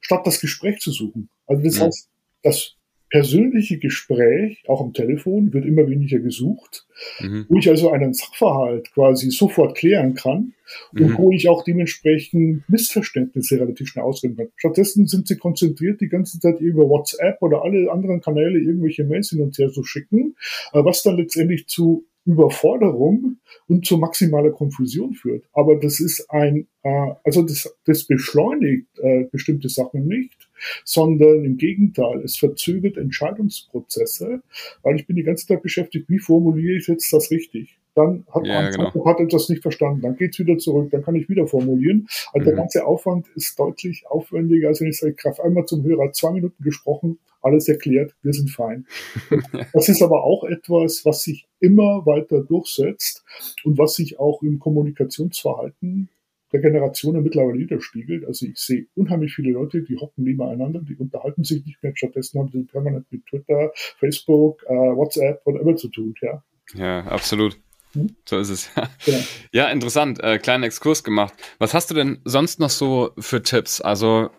[0.00, 1.28] statt das Gespräch zu suchen.
[1.46, 1.86] Also das ja.
[1.86, 2.08] heißt,
[2.42, 2.76] das
[3.10, 6.86] persönliche Gespräch, auch am Telefon, wird immer weniger gesucht,
[7.18, 7.44] mhm.
[7.48, 10.54] wo ich also einen Sachverhalt quasi sofort klären kann
[10.92, 11.18] und mhm.
[11.18, 14.48] wo ich auch dementsprechend Missverständnisse relativ schnell ausreden kann.
[14.56, 19.30] Stattdessen sind sie konzentriert, die ganze Zeit über WhatsApp oder alle anderen Kanäle irgendwelche Mails
[19.30, 20.36] hin und her zu schicken,
[20.72, 25.44] äh, was dann letztendlich zu Überforderung und zu maximaler Konfusion führt.
[25.52, 30.48] Aber das ist ein, äh, also das, das beschleunigt äh, bestimmte Sachen nicht,
[30.84, 34.42] sondern im Gegenteil, es verzögert Entscheidungsprozesse,
[34.82, 37.78] weil ich bin die ganze Zeit beschäftigt, wie formuliere ich jetzt das richtig?
[37.94, 39.04] Dann hat ja, man genau.
[39.04, 42.06] hat etwas nicht verstanden, dann geht's wieder zurück, dann kann ich wieder formulieren.
[42.32, 42.44] Also mhm.
[42.44, 46.12] der ganze Aufwand ist deutlich aufwendiger, als wenn ich sage, ich greife einmal zum Hörer,
[46.12, 48.86] zwei Minuten gesprochen, alles erklärt, wir sind fein.
[49.72, 53.24] Das ist aber auch etwas, was sich immer weiter durchsetzt
[53.64, 56.08] und was sich auch im Kommunikationsverhalten
[56.52, 58.24] der Generationen mittlerweile widerspiegelt.
[58.24, 62.40] Also ich sehe unheimlich viele Leute, die hocken nebeneinander, die unterhalten sich nicht mehr, stattdessen
[62.40, 66.42] haben sie permanent mit Twitter, Facebook, äh, WhatsApp, whatever zu tun, ja.
[66.74, 67.58] Ja, absolut.
[67.92, 68.14] Hm?
[68.28, 68.88] So ist es, ja.
[69.06, 69.18] Ja,
[69.52, 70.20] ja interessant.
[70.22, 71.34] Äh, kleinen Exkurs gemacht.
[71.58, 73.80] Was hast du denn sonst noch so für Tipps?
[73.80, 74.30] Also,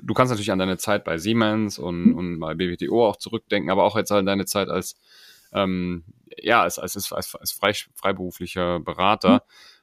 [0.00, 2.14] du kannst natürlich an deine Zeit bei Siemens und, hm.
[2.14, 4.96] und bei BWTO auch zurückdenken, aber auch jetzt an deine Zeit als,
[5.52, 6.04] ähm,
[6.38, 9.40] ja, als, als, als, als frei, freiberuflicher Berater, hm.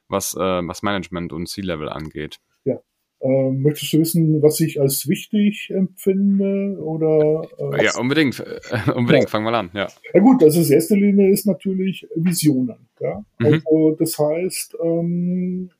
[0.08, 2.38] was, äh, was Management und C-Level angeht.
[2.64, 2.76] Ja.
[3.20, 6.78] Ähm, möchtest du wissen, was ich als wichtig empfinde?
[6.80, 8.38] Oder, äh, ja, unbedingt.
[8.94, 9.30] Unbedingt, ja.
[9.30, 9.70] fangen wir an.
[9.74, 9.88] Ja.
[10.14, 12.88] ja gut, also das erste Linie ist natürlich Visionen.
[13.00, 13.24] Ja?
[13.38, 13.62] Mhm.
[13.64, 15.70] Also das heißt, ähm,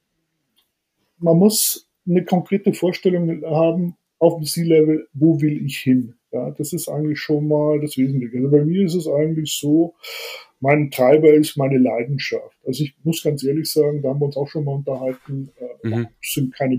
[1.19, 6.15] man muss eine konkrete Vorstellung haben auf dem C-Level, wo will ich hin?
[6.33, 8.39] Ja, das ist eigentlich schon mal das Wesentliche.
[8.39, 9.95] Also bei mir ist es eigentlich so,
[10.61, 12.57] mein Treiber ist meine Leidenschaft.
[12.67, 15.51] Also ich muss ganz ehrlich sagen, da haben wir uns auch schon mal unterhalten,
[15.83, 16.09] äh, mhm.
[16.21, 16.79] sind keine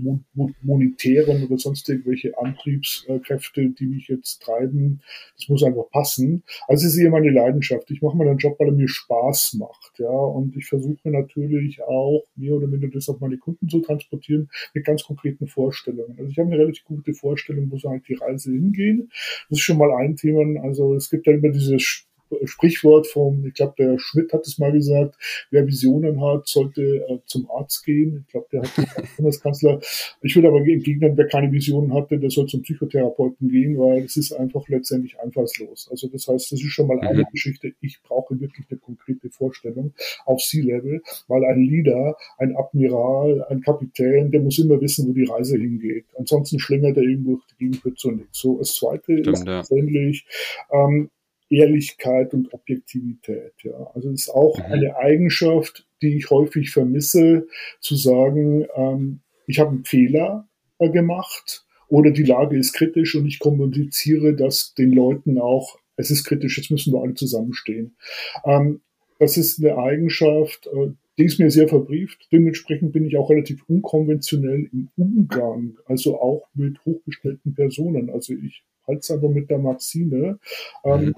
[0.62, 5.00] monetären oder sonst irgendwelche Antriebskräfte, die mich jetzt treiben.
[5.36, 6.42] Das muss einfach passen.
[6.68, 7.90] Also es ist eher meine Leidenschaft.
[7.90, 9.98] Ich mache meinen Job, weil er mir Spaß macht.
[9.98, 14.50] Ja, und ich versuche natürlich auch, mehr oder minder das auf meine Kunden zu transportieren,
[14.74, 16.16] mit ganz konkreten Vorstellungen.
[16.18, 19.10] Also ich habe eine relativ gute Vorstellung, wo soll halt die Reise hingehen.
[19.48, 20.60] Das ist schon mal ein Thema.
[20.62, 22.06] Also es gibt ja immer dieses
[22.44, 25.16] Sprichwort vom, ich glaube, der Schmidt hat es mal gesagt,
[25.50, 28.24] wer Visionen hat, sollte äh, zum Arzt gehen.
[28.26, 29.80] Ich glaube, der hat den Bundeskanzler.
[30.22, 34.16] Ich würde aber entgegnen, wer keine Visionen hatte, der soll zum Psychotherapeuten gehen, weil es
[34.16, 35.88] ist einfach letztendlich einfallslos.
[35.90, 37.08] Also das heißt, das ist schon mal mhm.
[37.08, 37.72] eine Geschichte.
[37.80, 39.92] Ich brauche wirklich eine konkrete Vorstellung
[40.24, 45.24] auf Sea-Level, weil ein Leader, ein Admiral, ein Kapitän, der muss immer wissen, wo die
[45.24, 46.06] Reise hingeht.
[46.16, 48.38] Ansonsten schlingert er irgendwo durch die Gegend zu nichts.
[48.38, 50.26] So, das zweite Stimmt, ist letztendlich,
[50.72, 51.10] ähm,
[51.50, 53.52] Ehrlichkeit und Objektivität.
[53.62, 53.90] Ja.
[53.94, 54.72] Also es ist auch mhm.
[54.72, 57.46] eine Eigenschaft, die ich häufig vermisse,
[57.80, 63.26] zu sagen, ähm, ich habe einen Fehler äh, gemacht oder die Lage ist kritisch und
[63.26, 67.96] ich kommuniziere das den Leuten auch, es ist kritisch, jetzt müssen wir alle zusammenstehen.
[68.44, 68.80] Ähm,
[69.18, 72.28] das ist eine Eigenschaft, äh, die ist mir sehr verbrieft.
[72.32, 78.08] Dementsprechend bin ich auch relativ unkonventionell im Umgang, also auch mit hochgestellten Personen.
[78.08, 80.38] Also ich halte es einfach mit der Maxime.
[80.84, 81.14] Ähm, mhm.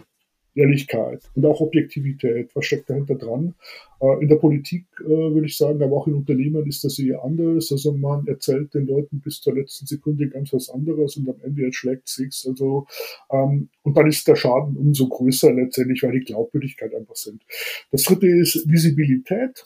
[0.54, 2.50] Ehrlichkeit und auch Objektivität.
[2.54, 3.54] Was steckt dahinter dran?
[4.00, 7.24] Äh, in der Politik äh, würde ich sagen, aber auch in Unternehmen ist das eher
[7.24, 7.72] anders.
[7.72, 11.64] Also man erzählt den Leuten bis zur letzten Sekunde ganz was anderes und am Ende
[11.64, 12.46] erschlägt sich's.
[12.46, 12.86] Also
[13.30, 17.42] ähm, und dann ist der Schaden umso größer letztendlich, weil die Glaubwürdigkeit einfach sind.
[17.90, 19.64] Das dritte ist Visibilität.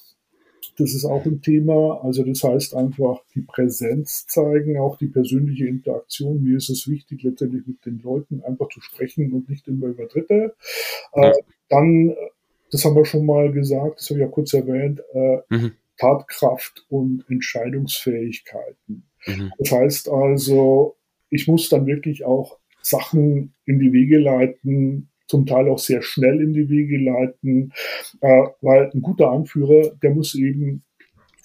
[0.79, 2.01] Das ist auch ein Thema.
[2.05, 6.43] Also das heißt einfach die Präsenz zeigen, auch die persönliche Interaktion.
[6.43, 10.07] Mir ist es wichtig, letztendlich mit den Leuten einfach zu sprechen und nicht immer über
[10.07, 10.55] Dritte.
[11.13, 11.31] Äh, ja.
[11.31, 11.35] Äh,
[11.69, 12.15] dann,
[12.71, 15.73] das haben wir schon mal gesagt, das habe ich ja kurz erwähnt, äh, mhm.
[15.97, 19.05] Tatkraft und Entscheidungsfähigkeiten.
[19.27, 19.53] Mhm.
[19.59, 20.97] Das heißt also,
[21.31, 26.41] ich muss dann wirklich auch Sachen in die Wege leiten, zum Teil auch sehr schnell
[26.41, 27.73] in die Wege leiten,
[28.21, 30.83] äh, weil ein guter Anführer, der muss eben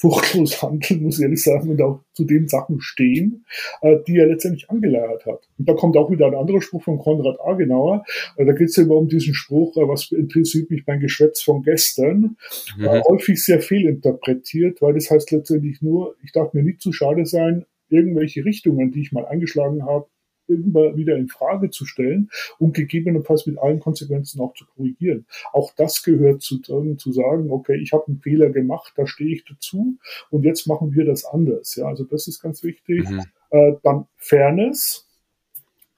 [0.01, 3.45] furchtlos handeln, muss ich ehrlich sagen, und auch zu den Sachen stehen,
[3.81, 5.47] äh, die er letztendlich angeleiert hat.
[5.57, 8.03] Und da kommt auch wieder ein anderer Spruch von Konrad Adenauer.
[8.35, 11.41] Äh, da geht es ja immer um diesen Spruch, äh, was interessiert mich mein Geschwätz
[11.41, 12.35] von gestern,
[12.77, 12.83] mhm.
[12.83, 17.25] Äh, häufig sehr fehlinterpretiert, weil das heißt letztendlich nur, ich darf mir nicht zu schade
[17.25, 20.07] sein, irgendwelche Richtungen, die ich mal eingeschlagen habe,
[20.53, 25.25] immer wieder in Frage zu stellen und gegebenenfalls mit allen Konsequenzen auch zu korrigieren.
[25.53, 29.45] Auch das gehört zu, zu sagen, okay, ich habe einen Fehler gemacht, da stehe ich
[29.45, 29.97] dazu
[30.29, 31.75] und jetzt machen wir das anders.
[31.75, 33.09] Ja, also das ist ganz wichtig.
[33.09, 33.23] Mhm.
[33.51, 35.07] Äh, dann Fairness.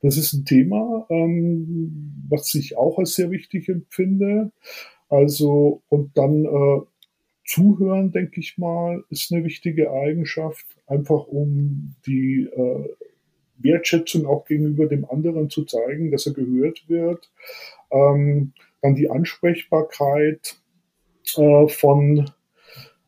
[0.01, 4.51] Das ist ein Thema, ähm, was ich auch als sehr wichtig empfinde.
[5.07, 6.81] Also, und dann äh,
[7.45, 12.89] Zuhören, denke ich mal, ist eine wichtige Eigenschaft, einfach um die äh,
[13.63, 17.31] Wertschätzung auch gegenüber dem anderen zu zeigen, dass er gehört wird.
[17.91, 20.57] Ähm, dann die Ansprechbarkeit
[21.37, 22.29] äh, von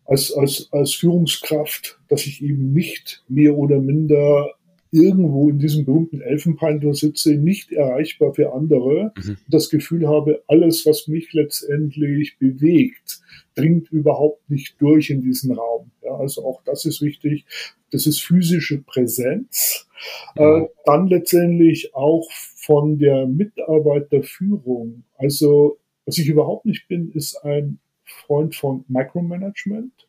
[0.06, 4.52] als, als, als Führungskraft, dass ich eben nicht mehr oder minder
[4.92, 9.38] irgendwo in diesem berühmten Elfenbeinturm sitze, nicht erreichbar für andere, mhm.
[9.50, 13.20] das Gefühl habe, alles, was mich letztendlich bewegt,
[13.56, 15.92] dringt überhaupt nicht durch in diesen Raum.
[16.04, 17.46] Ja, also auch das ist wichtig.
[17.92, 19.88] Das ist physische Präsenz.
[20.36, 25.04] Äh, dann letztendlich auch von der Mitarbeiterführung.
[25.18, 30.08] Also was ich überhaupt nicht bin, ist ein Freund von Micromanagement.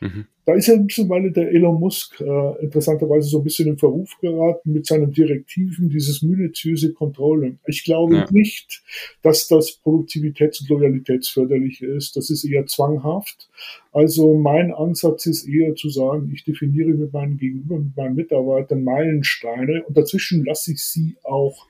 [0.00, 0.26] Mhm.
[0.44, 4.72] Da ist ja mittlerweile der Elon Musk äh, interessanterweise so ein bisschen in Verruf geraten
[4.72, 7.58] mit seinen Direktiven, dieses minutiöse Controlling.
[7.66, 8.26] Ich glaube ja.
[8.30, 8.82] nicht,
[9.22, 12.16] dass das produktivitäts- und loyalitätsförderlich ist.
[12.16, 13.48] Das ist eher zwanghaft.
[13.92, 18.84] Also mein Ansatz ist eher zu sagen, ich definiere mit meinen Gegenüber, mit meinen Mitarbeitern
[18.84, 21.66] Meilensteine und dazwischen lasse ich sie auch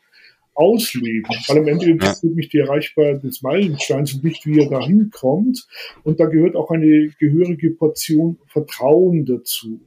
[0.57, 2.37] ausleben, weil am Ende interessiert ja.
[2.37, 5.66] mich die Erreichbarkeit des Meilensteins und nicht, wie er da hinkommt.
[6.03, 9.81] Und da gehört auch eine gehörige Portion Vertrauen dazu.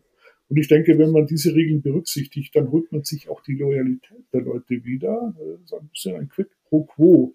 [0.49, 4.25] Und ich denke, wenn man diese Regeln berücksichtigt, dann holt man sich auch die Loyalität
[4.33, 5.35] der Leute wieder.
[5.37, 7.33] Das ist ein bisschen ein Quid pro quo.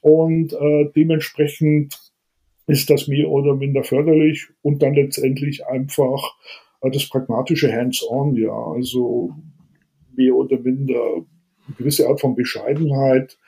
[0.00, 1.96] Und äh, dementsprechend
[2.66, 6.36] ist das mehr oder minder förderlich und dann letztendlich einfach
[6.82, 9.34] äh, das pragmatische Hands-on, ja, also
[10.14, 11.24] mehr oder minder
[11.76, 13.38] gewisse Art von Bescheidenheit.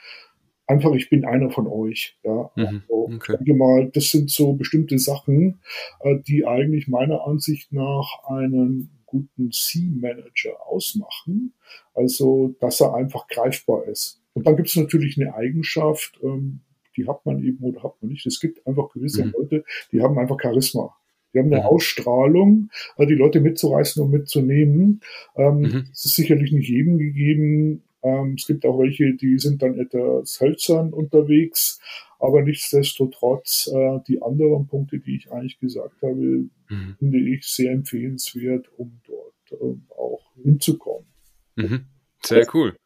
[0.67, 2.17] Einfach, ich bin einer von euch.
[2.23, 3.33] Ja, mhm, also, okay.
[3.33, 5.61] ich denke mal, das sind so bestimmte Sachen,
[6.01, 11.55] äh, die eigentlich meiner Ansicht nach einen guten C-Manager ausmachen.
[11.95, 14.21] Also, dass er einfach greifbar ist.
[14.33, 16.61] Und dann gibt es natürlich eine Eigenschaft, ähm,
[16.97, 18.27] die hat man eben oder hat man nicht.
[18.27, 19.35] Es gibt einfach gewisse mhm.
[19.37, 20.95] Leute, die haben einfach Charisma.
[21.33, 21.67] Die haben eine mhm.
[21.67, 25.01] Ausstrahlung, äh, die Leute mitzureißen und mitzunehmen.
[25.37, 25.85] Ähm, mhm.
[25.91, 27.83] Das ist sicherlich nicht jedem gegeben.
[28.03, 31.81] Ähm, es gibt auch welche, die sind dann etwas hölzern unterwegs,
[32.19, 36.97] aber nichtsdestotrotz äh, die anderen Punkte, die ich eigentlich gesagt habe, mhm.
[36.99, 41.07] finde ich sehr empfehlenswert, um dort ähm, auch hinzukommen.
[41.57, 41.87] Mhm.
[42.23, 42.77] Sehr cool.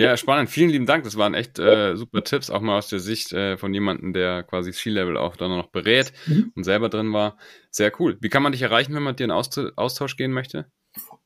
[0.00, 0.50] Ja, spannend.
[0.50, 1.04] Vielen lieben Dank.
[1.04, 4.42] Das waren echt äh, super Tipps, auch mal aus der Sicht äh, von jemandem, der
[4.42, 6.52] quasi C-Level auch dann noch berät mhm.
[6.54, 7.36] und selber drin war.
[7.70, 8.16] Sehr cool.
[8.20, 10.66] Wie kann man dich erreichen, wenn man dir in Austausch gehen möchte?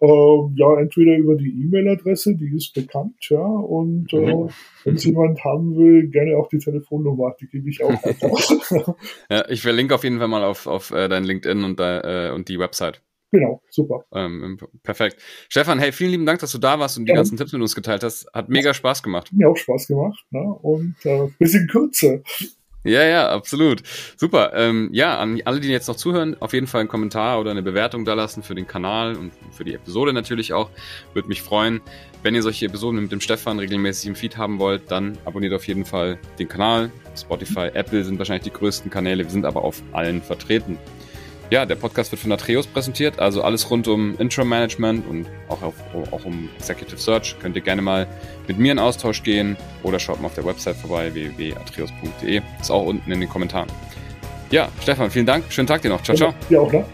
[0.00, 4.50] Uh, ja, entweder über die E-Mail-Adresse, die ist bekannt, ja, und äh, mhm.
[4.84, 7.90] wenn es jemand haben will, gerne auch die Telefonnummer, die gebe ich auch
[9.30, 12.48] ja, ich verlinke auf jeden Fall mal auf, auf äh, dein LinkedIn und, äh, und
[12.48, 13.00] die Website.
[13.34, 14.04] Genau, super.
[14.12, 15.20] Ähm, perfekt.
[15.48, 17.16] Stefan, hey, vielen lieben Dank, dass du da warst und die ja.
[17.16, 18.28] ganzen Tipps mit uns geteilt hast.
[18.32, 19.32] Hat mega Spaß gemacht.
[19.32, 20.24] Mir auch Spaß gemacht.
[20.30, 20.40] Ne?
[20.40, 22.20] Und äh, bisschen kürzer.
[22.84, 23.82] Ja, ja, absolut.
[24.16, 24.52] Super.
[24.54, 27.62] Ähm, ja, an alle, die jetzt noch zuhören, auf jeden Fall einen Kommentar oder eine
[27.62, 30.70] Bewertung da lassen für den Kanal und für die Episode natürlich auch.
[31.12, 31.80] Würde mich freuen.
[32.22, 35.66] Wenn ihr solche Episoden mit dem Stefan regelmäßig im Feed haben wollt, dann abonniert auf
[35.66, 36.92] jeden Fall den Kanal.
[37.16, 39.24] Spotify, Apple sind wahrscheinlich die größten Kanäle.
[39.24, 40.78] Wir sind aber auf allen vertreten.
[41.50, 45.74] Ja, der Podcast wird von Atreus präsentiert, also alles rund um Intro-Management und auch, auf,
[46.11, 47.37] auch um Executive Search.
[47.40, 48.07] Könnt ihr gerne mal
[48.48, 52.40] mit mir in Austausch gehen oder schaut mal auf der Website vorbei, www.atreus.de.
[52.61, 53.68] Ist auch unten in den Kommentaren.
[54.50, 55.44] Ja, Stefan, vielen Dank.
[55.50, 56.02] Schönen Tag dir noch.
[56.02, 56.35] Ciao, ciao.
[56.48, 56.85] Ja, auch, ne?